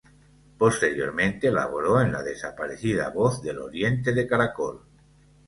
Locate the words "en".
2.01-2.11